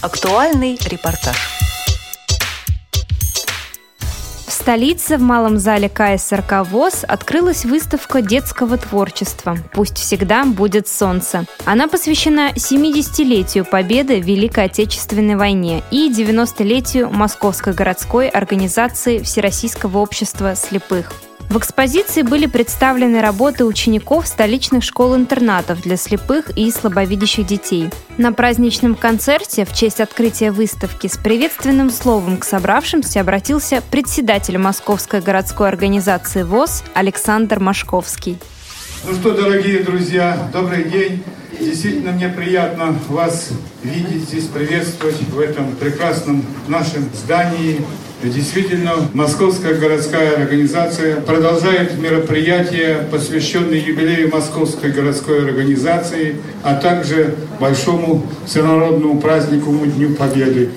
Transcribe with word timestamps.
Актуальный 0.00 0.78
репортаж. 0.88 1.36
В 4.46 4.52
столице 4.52 5.16
в 5.16 5.22
малом 5.22 5.58
зале 5.58 5.88
КСРК 5.88 6.64
ВОЗ 6.70 7.04
открылась 7.08 7.64
выставка 7.64 8.22
детского 8.22 8.76
творчества 8.78 9.56
«Пусть 9.72 9.98
всегда 9.98 10.44
будет 10.44 10.86
солнце». 10.86 11.46
Она 11.64 11.88
посвящена 11.88 12.52
70-летию 12.52 13.64
победы 13.64 14.20
в 14.20 14.24
Великой 14.24 14.66
Отечественной 14.66 15.34
войне 15.34 15.82
и 15.90 16.12
90-летию 16.12 17.10
Московской 17.10 17.72
городской 17.72 18.28
организации 18.28 19.18
Всероссийского 19.18 19.98
общества 19.98 20.54
слепых. 20.54 21.12
В 21.48 21.56
экспозиции 21.56 22.20
были 22.20 22.44
представлены 22.44 23.22
работы 23.22 23.64
учеников 23.64 24.26
столичных 24.26 24.84
школ-интернатов 24.84 25.80
для 25.80 25.96
слепых 25.96 26.50
и 26.56 26.70
слабовидящих 26.70 27.46
детей. 27.46 27.88
На 28.18 28.32
праздничном 28.32 28.94
концерте 28.94 29.64
в 29.64 29.72
честь 29.72 30.00
открытия 30.00 30.50
выставки 30.50 31.06
с 31.06 31.16
приветственным 31.16 31.88
словом 31.88 32.36
к 32.36 32.44
собравшимся 32.44 33.20
обратился 33.20 33.82
председатель 33.90 34.58
Московской 34.58 35.22
городской 35.22 35.68
организации 35.68 36.42
ВОЗ 36.42 36.84
Александр 36.92 37.60
Машковский. 37.60 38.38
Ну 39.04 39.14
что, 39.14 39.32
дорогие 39.32 39.82
друзья, 39.82 40.50
добрый 40.52 40.84
день. 40.84 41.22
Действительно, 41.58 42.12
мне 42.12 42.28
приятно 42.28 42.94
вас 43.08 43.50
видеть 43.82 44.24
здесь, 44.24 44.44
приветствовать 44.44 45.20
в 45.20 45.38
этом 45.40 45.72
прекрасном 45.76 46.44
нашем 46.66 47.08
здании. 47.14 47.80
Действительно, 48.22 48.94
Московская 49.14 49.74
городская 49.74 50.42
организация 50.42 51.20
продолжает 51.20 51.96
мероприятия, 51.98 53.06
посвященные 53.12 53.80
юбилею 53.80 54.30
Московской 54.32 54.90
городской 54.90 55.44
организации, 55.44 56.36
а 56.64 56.74
также 56.74 57.36
большому 57.60 58.26
всенародному 58.44 59.20
празднику 59.20 59.70
Дню 59.86 60.16
Победы. 60.16 60.70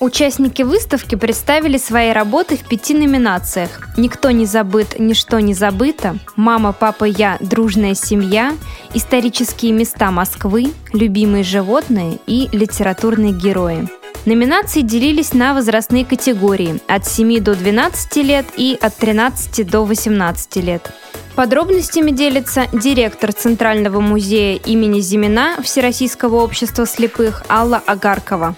Участники 0.00 0.62
выставки 0.62 1.16
представили 1.16 1.76
свои 1.76 2.12
работы 2.12 2.56
в 2.56 2.68
пяти 2.68 2.94
номинациях 2.94 3.88
«Никто 3.96 4.30
не 4.30 4.46
забыт, 4.46 4.96
ничто 4.98 5.40
не 5.40 5.54
забыто», 5.54 6.18
«Мама, 6.36 6.72
папа, 6.72 7.04
я, 7.04 7.36
дружная 7.40 7.94
семья», 7.94 8.54
«Исторические 8.94 9.72
места 9.72 10.12
Москвы», 10.12 10.72
«Любимые 10.92 11.42
животные» 11.42 12.18
и 12.28 12.48
«Литературные 12.52 13.32
герои». 13.32 13.97
Номинации 14.28 14.82
делились 14.82 15.32
на 15.32 15.54
возрастные 15.54 16.04
категории 16.04 16.82
от 16.86 17.06
7 17.06 17.40
до 17.40 17.54
12 17.54 18.16
лет 18.16 18.44
и 18.58 18.76
от 18.78 18.94
13 18.94 19.66
до 19.66 19.86
18 19.86 20.56
лет. 20.56 20.92
Подробностями 21.34 22.10
делится 22.10 22.66
директор 22.74 23.32
Центрального 23.32 24.00
музея 24.00 24.58
имени 24.58 25.00
Зимина 25.00 25.56
Всероссийского 25.62 26.42
общества 26.42 26.84
слепых 26.84 27.42
Алла 27.48 27.82
Агаркова. 27.86 28.54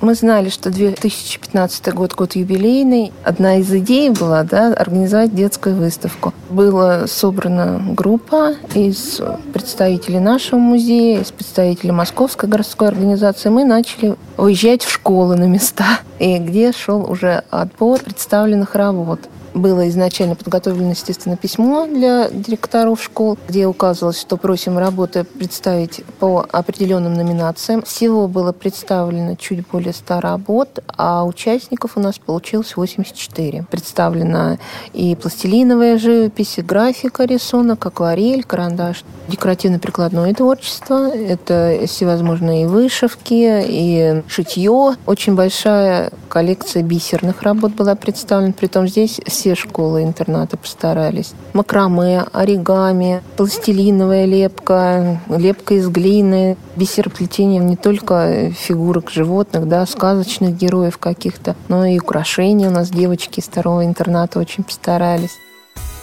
Мы 0.00 0.14
знали, 0.14 0.48
что 0.48 0.70
2015 0.70 1.92
год 1.92 2.14
год 2.14 2.36
юбилейный. 2.36 3.12
Одна 3.24 3.56
из 3.56 3.72
идей 3.72 4.10
была 4.10 4.44
да, 4.44 4.72
организовать 4.72 5.34
детскую 5.34 5.74
выставку. 5.74 6.32
Была 6.50 7.08
собрана 7.08 7.82
группа 7.94 8.54
из 8.74 9.20
представителей 9.52 10.20
нашего 10.20 10.60
музея, 10.60 11.20
из 11.20 11.32
представителей 11.32 11.90
Московской 11.90 12.48
городской 12.48 12.86
организации. 12.86 13.48
Мы 13.48 13.64
начали 13.64 14.14
уезжать 14.36 14.84
в 14.84 14.92
школы 14.92 15.36
на 15.36 15.44
места, 15.44 15.98
и 16.20 16.38
где 16.38 16.70
шел 16.70 17.10
уже 17.10 17.42
отбор 17.50 17.98
представленных 17.98 18.76
работ 18.76 19.20
было 19.54 19.88
изначально 19.88 20.34
подготовлено, 20.34 20.90
естественно, 20.90 21.36
письмо 21.36 21.86
для 21.86 22.28
директоров 22.30 23.02
школ, 23.02 23.38
где 23.48 23.66
указывалось, 23.66 24.20
что 24.20 24.36
просим 24.36 24.78
работы 24.78 25.24
представить 25.24 26.04
по 26.18 26.46
определенным 26.50 27.14
номинациям. 27.14 27.82
Всего 27.82 28.28
было 28.28 28.52
представлено 28.52 29.36
чуть 29.36 29.66
более 29.68 29.92
100 29.92 30.20
работ, 30.20 30.78
а 30.86 31.24
участников 31.24 31.96
у 31.96 32.00
нас 32.00 32.18
получилось 32.18 32.76
84. 32.76 33.64
Представлена 33.70 34.58
и 34.92 35.14
пластилиновая 35.16 35.98
живопись, 35.98 36.58
и 36.58 36.62
графика 36.62 37.24
рисунок, 37.24 37.84
акварель, 37.86 38.44
карандаш, 38.44 39.04
декоративно-прикладное 39.28 40.34
творчество. 40.34 41.08
Это 41.08 41.80
всевозможные 41.86 42.68
вышивки, 42.68 43.64
и 43.66 44.22
шитье. 44.28 44.94
Очень 45.06 45.34
большая 45.34 46.10
коллекция 46.28 46.82
бисерных 46.82 47.42
работ 47.42 47.72
была 47.72 47.94
представлена, 47.94 48.52
притом 48.52 48.88
здесь 48.88 49.20
все 49.38 49.54
школы-интернаты 49.54 50.56
постарались. 50.56 51.32
Макраме, 51.52 52.24
оригами, 52.32 53.22
пластилиновая 53.36 54.24
лепка, 54.24 55.20
лепка 55.28 55.74
из 55.74 55.88
глины, 55.88 56.56
бисероплетение 56.74 57.60
не 57.60 57.76
только 57.76 58.50
фигурок 58.50 59.10
животных, 59.10 59.68
да, 59.68 59.86
сказочных 59.86 60.56
героев 60.56 60.98
каких-то, 60.98 61.54
но 61.68 61.84
и 61.84 62.00
украшения 62.00 62.68
у 62.68 62.72
нас 62.72 62.90
девочки 62.90 63.38
из 63.38 63.44
второго 63.44 63.84
интерната 63.84 64.40
очень 64.40 64.64
постарались. 64.64 65.38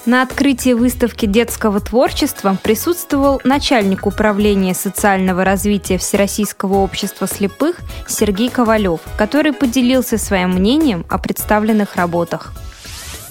На 0.05 0.21
открытии 0.21 0.71
выставки 0.71 1.25
детского 1.25 1.81
творчества 1.81 2.55
присутствовал 2.63 3.41
начальник 3.43 4.05
управления 4.05 4.73
социального 4.73 5.43
развития 5.43 5.97
Всероссийского 5.97 6.75
общества 6.75 7.27
слепых 7.27 7.79
Сергей 8.07 8.49
Ковалев, 8.49 9.01
который 9.17 9.51
поделился 9.51 10.17
своим 10.17 10.51
мнением 10.51 11.05
о 11.09 11.17
представленных 11.17 11.97
работах 11.97 12.53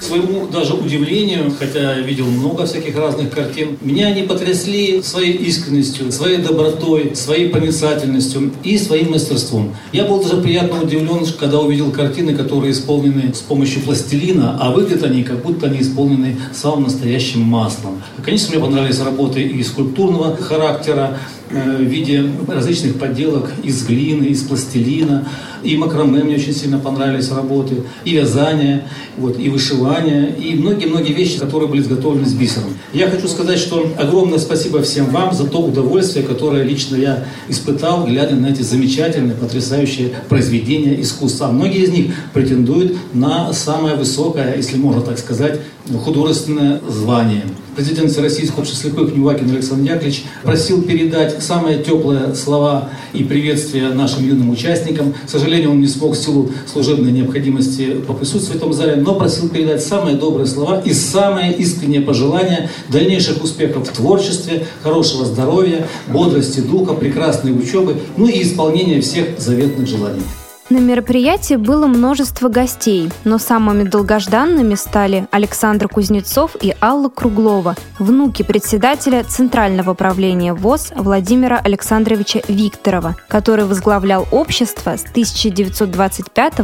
своему 0.00 0.46
даже 0.46 0.74
удивлению, 0.74 1.52
хотя 1.58 1.96
я 1.96 2.00
видел 2.00 2.26
много 2.26 2.66
всяких 2.66 2.96
разных 2.96 3.30
картин, 3.30 3.78
меня 3.80 4.08
они 4.08 4.22
потрясли 4.22 5.02
своей 5.02 5.32
искренностью, 5.32 6.10
своей 6.12 6.38
добротой, 6.38 7.14
своей 7.14 7.48
проницательностью 7.48 8.52
и 8.62 8.78
своим 8.78 9.12
мастерством. 9.12 9.74
Я 9.92 10.04
был 10.04 10.22
даже 10.22 10.36
приятно 10.38 10.82
удивлен, 10.82 11.24
когда 11.38 11.60
увидел 11.60 11.90
картины, 11.90 12.34
которые 12.34 12.72
исполнены 12.72 13.32
с 13.34 13.40
помощью 13.40 13.82
пластилина, 13.82 14.58
а 14.60 14.70
выглядят 14.70 15.04
они, 15.04 15.22
как 15.22 15.42
будто 15.42 15.66
они 15.66 15.80
исполнены 15.80 16.36
самым 16.52 16.84
настоящим 16.84 17.40
маслом. 17.40 18.02
Конечно, 18.24 18.54
мне 18.54 18.64
понравились 18.64 19.00
работы 19.00 19.42
и 19.42 19.62
скульптурного 19.62 20.36
характера, 20.36 21.18
Э, 21.54 21.76
в 21.76 21.82
виде 21.82 22.24
различных 22.48 22.98
подделок 22.98 23.52
из 23.62 23.86
глины, 23.86 24.24
из 24.24 24.42
пластилина. 24.42 25.28
И 25.64 25.76
макраме 25.76 26.22
мне 26.22 26.36
очень 26.36 26.54
сильно 26.54 26.78
понравились 26.78 27.30
работы, 27.30 27.76
и 28.04 28.10
вязание, 28.12 28.86
вот, 29.16 29.38
и 29.38 29.48
вышивание, 29.48 30.34
и 30.36 30.54
многие-многие 30.54 31.12
вещи, 31.12 31.38
которые 31.38 31.68
были 31.68 31.80
изготовлены 31.80 32.26
с 32.26 32.34
бисером. 32.34 32.74
Я 32.92 33.08
хочу 33.08 33.26
сказать, 33.28 33.58
что 33.58 33.90
огромное 33.96 34.38
спасибо 34.38 34.82
всем 34.82 35.06
вам 35.06 35.34
за 35.34 35.46
то 35.46 35.58
удовольствие, 35.58 36.24
которое 36.24 36.62
лично 36.62 36.96
я 36.96 37.24
испытал, 37.48 38.06
глядя 38.06 38.36
на 38.36 38.48
эти 38.48 38.62
замечательные, 38.62 39.34
потрясающие 39.34 40.10
произведения 40.28 41.00
искусства. 41.00 41.48
Многие 41.48 41.84
из 41.84 41.90
них 41.90 42.14
претендуют 42.32 42.96
на 43.14 43.52
самое 43.52 43.96
высокое, 43.96 44.56
если 44.56 44.76
можно 44.76 45.00
так 45.00 45.18
сказать, 45.18 45.60
художественное 46.04 46.80
звание. 46.88 47.44
Президент 47.76 48.16
Российского 48.16 48.60
общества 48.60 48.88
слепых 48.88 49.16
Нювакин 49.16 49.50
Александр 49.50 49.90
Яковлевич 49.90 50.24
просил 50.44 50.82
передать 50.82 51.42
самые 51.42 51.82
теплые 51.82 52.34
слова 52.36 52.90
и 53.12 53.24
приветствия 53.24 53.88
нашим 53.88 54.24
юным 54.24 54.50
участникам. 54.50 55.12
К 55.12 55.28
сожалению, 55.28 55.53
он 55.66 55.80
не 55.80 55.86
смог 55.86 56.14
в 56.14 56.16
силу 56.16 56.50
служебной 56.70 57.12
необходимости 57.12 57.94
поприсутствовать 58.06 58.60
в 58.60 58.62
этом 58.62 58.72
зале, 58.72 58.96
но 58.96 59.14
просил 59.14 59.48
передать 59.48 59.82
самые 59.82 60.16
добрые 60.16 60.46
слова 60.46 60.80
и 60.80 60.92
самые 60.92 61.54
искренние 61.54 62.00
пожелания 62.00 62.70
дальнейших 62.88 63.42
успехов 63.42 63.88
в 63.88 63.92
творчестве, 63.92 64.66
хорошего 64.82 65.24
здоровья, 65.24 65.86
бодрости 66.08 66.60
духа, 66.60 66.94
прекрасной 66.94 67.52
учебы, 67.52 67.96
ну 68.16 68.26
и 68.26 68.42
исполнения 68.42 69.00
всех 69.00 69.38
заветных 69.38 69.86
желаний. 69.86 70.22
На 70.70 70.78
мероприятии 70.78 71.56
было 71.56 71.86
множество 71.86 72.48
гостей, 72.48 73.10
но 73.24 73.36
самыми 73.36 73.82
долгожданными 73.82 74.76
стали 74.76 75.28
Александр 75.30 75.88
Кузнецов 75.88 76.56
и 76.58 76.74
Алла 76.80 77.10
Круглова, 77.10 77.76
внуки 77.98 78.42
председателя 78.42 79.24
Центрального 79.24 79.92
правления 79.92 80.54
ВОЗ 80.54 80.92
Владимира 80.96 81.58
Александровича 81.58 82.40
Викторова, 82.48 83.14
который 83.28 83.66
возглавлял 83.66 84.26
общество 84.30 84.96
с 84.96 85.02
1925 85.02 86.54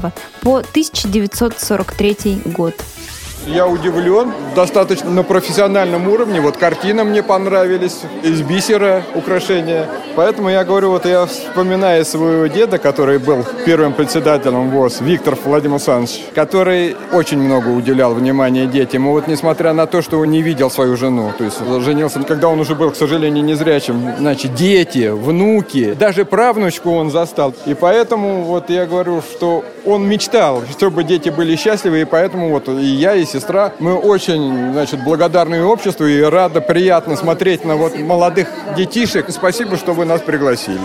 по 0.41 0.57
1943 0.57 2.43
год. 2.47 2.75
Я 3.47 3.67
удивлен, 3.67 4.33
достаточно 4.55 5.11
на 5.11 5.23
профессиональном 5.23 6.09
уровне. 6.09 6.41
Вот 6.41 6.57
картины 6.59 7.05
мне 7.05 7.23
понравились, 7.23 8.01
из 8.23 8.43
бисера 8.43 9.03
украшения. 9.15 9.89
Поэтому 10.15 10.51
я 10.51 10.65
говорю, 10.65 10.91
вот 10.91 11.07
я 11.07 11.25
вспоминаю 11.25 12.05
своего 12.05 12.47
деда, 12.49 12.79
который 12.79 13.19
был 13.19 13.45
первым 13.65 13.95
председателем 13.95 14.71
ВОЗ, 14.71 15.01
Виктор 15.01 15.37
Владимир 15.45 15.77
Александрович, 15.77 16.21
который 16.35 16.97
очень 17.13 17.39
много 17.39 17.69
уделял 17.69 18.13
внимания 18.13 18.67
детям. 18.67 19.07
И 19.07 19.11
вот 19.11 19.27
несмотря 19.27 19.73
на 19.73 19.87
то, 19.87 20.03
что 20.03 20.19
он 20.19 20.31
не 20.31 20.43
видел 20.43 20.71
свою 20.71 20.97
жену, 20.97 21.33
то 21.37 21.45
есть 21.45 21.59
женился, 21.83 22.21
когда 22.21 22.49
он 22.49 22.61
уже 22.61 22.75
был, 22.75 22.91
к 22.91 22.97
сожалению, 22.97 23.43
незрячим, 23.43 24.17
значит, 24.19 24.55
дети, 24.55 25.09
внуки, 25.09 25.95
даже 25.95 26.25
правнучку 26.25 26.91
он 26.91 27.11
застал. 27.11 27.55
И 27.67 27.75
поэтому 27.75 28.43
вот 28.43 28.69
я 28.69 28.87
говорю, 28.87 29.23
что 29.23 29.65
он 29.87 30.07
мечтал, 30.07 30.63
чтобы 30.71 31.05
дети 31.05 31.31
были 31.31 31.57
счастливы, 31.57 32.03
и 32.03 32.05
поэтому 32.05 32.51
вот 32.51 32.69
и 32.69 32.85
я, 32.85 33.15
и 33.15 33.25
сестра. 33.31 33.73
Мы 33.79 33.95
очень, 33.95 34.73
значит, 34.73 35.03
благодарны 35.05 35.65
обществу 35.65 36.07
и 36.07 36.21
рады, 36.21 36.61
приятно 36.61 37.17
смотреть 37.17 37.65
на 37.65 37.77
вот 37.77 37.99
молодых 37.99 38.49
детишек. 38.77 39.27
Спасибо, 39.31 39.77
что 39.77 39.93
вы 39.93 40.05
нас 40.05 40.21
пригласили. 40.21 40.81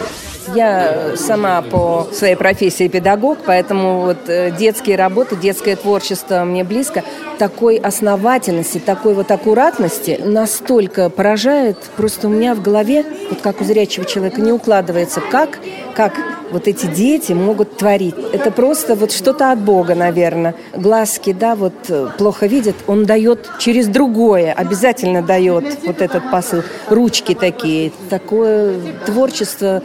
Я 0.54 1.16
сама 1.16 1.62
по 1.62 2.08
своей 2.12 2.36
профессии 2.36 2.88
педагог, 2.88 3.40
поэтому 3.46 4.02
вот 4.02 4.18
э, 4.28 4.52
детские 4.52 4.96
работы, 4.96 5.36
детское 5.36 5.76
творчество 5.76 6.44
мне 6.44 6.64
близко. 6.64 7.04
Такой 7.40 7.78
основательности, 7.78 8.80
такой 8.80 9.14
вот 9.14 9.32
аккуратности 9.32 10.20
настолько 10.24 11.10
поражает, 11.10 11.78
просто 11.98 12.28
у 12.28 12.30
меня 12.30 12.54
в 12.54 12.62
голове, 12.62 13.06
вот 13.30 13.42
как 13.42 13.62
у 13.62 13.64
зрячего 13.64 14.06
человека, 14.06 14.42
не 14.42 14.52
укладывается, 14.52 15.22
как, 15.22 15.60
как 15.96 16.14
вот 16.52 16.68
эти 16.68 16.86
дети 16.86 17.34
могут 17.34 17.78
творить. 17.78 18.16
Это 18.34 18.52
просто 18.52 18.96
вот 18.96 19.12
что-то 19.12 19.52
от 19.52 19.60
Бога, 19.60 19.96
наверное. 19.96 20.56
Глазки, 20.76 21.34
да, 21.34 21.56
вот 21.56 21.74
э, 21.90 22.10
плохо 22.18 22.46
видят, 22.46 22.76
он 22.88 23.06
дает 23.06 23.50
через 23.60 23.88
другое, 23.88 24.54
обязательно 24.54 25.22
дает 25.22 25.66
вот 25.86 26.02
этот 26.02 26.30
посыл. 26.32 26.64
Ручки 26.90 27.34
такие, 27.34 27.92
такое 28.10 28.76
творчество 29.06 29.82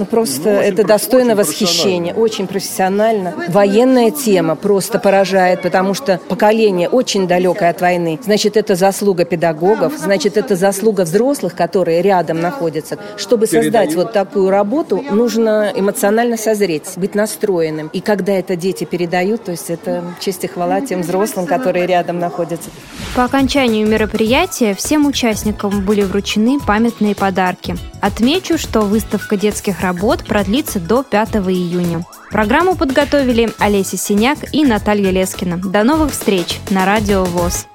ну, 0.00 0.06
просто 0.06 0.50
ну, 0.50 0.60
это 0.60 0.82
достойно 0.82 1.32
очень 1.32 1.40
восхищения. 1.40 2.14
Очень 2.14 2.46
профессионально. 2.46 3.34
Военная 3.48 4.10
тема 4.10 4.56
просто 4.56 4.98
поражает, 4.98 5.60
потому 5.60 5.92
что 5.92 6.18
поколение 6.28 6.88
очень 6.88 7.28
далекое 7.28 7.70
от 7.70 7.82
войны. 7.82 8.18
Значит, 8.22 8.56
это 8.56 8.76
заслуга 8.76 9.26
педагогов, 9.26 9.92
значит, 9.98 10.38
это 10.38 10.56
заслуга 10.56 11.02
взрослых, 11.02 11.54
которые 11.54 12.00
рядом 12.00 12.40
находятся. 12.40 12.98
Чтобы 13.18 13.46
создать 13.46 13.94
вот 13.94 14.12
такую 14.12 14.48
работу, 14.48 15.04
нужно 15.10 15.70
эмоционально 15.74 16.38
созреть, 16.38 16.84
быть 16.96 17.14
настроенным. 17.14 17.90
И 17.92 18.00
когда 18.00 18.32
это 18.32 18.56
дети 18.56 18.84
передают, 18.84 19.44
то 19.44 19.50
есть 19.50 19.68
это 19.68 20.02
честь 20.18 20.44
и 20.44 20.46
хвала 20.46 20.80
тем 20.80 21.02
взрослым, 21.02 21.44
которые 21.44 21.86
рядом 21.86 22.18
находятся. 22.18 22.70
По 23.14 23.24
окончанию 23.24 23.86
мероприятия 23.86 24.74
всем 24.74 25.06
участникам 25.06 25.84
были 25.84 26.02
вручены 26.02 26.58
памятные 26.58 27.14
подарки. 27.14 27.76
Отмечу, 28.00 28.56
что 28.56 28.80
выставка 28.80 29.36
детских 29.36 29.80
работ 29.90 30.24
продлится 30.24 30.78
до 30.78 31.02
5 31.02 31.36
июня. 31.48 32.04
Программу 32.30 32.76
подготовили 32.76 33.50
Олеся 33.58 33.96
Синяк 33.96 34.38
и 34.52 34.64
Наталья 34.64 35.10
Лескина. 35.10 35.58
До 35.58 35.82
новых 35.82 36.12
встреч 36.12 36.60
на 36.70 36.86
Радио 36.86 37.24
ВОЗ. 37.24 37.66